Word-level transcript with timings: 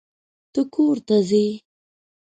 ته 0.53 0.61
کور 0.73 0.95
ته 1.07 1.17
ځې. 1.29 1.45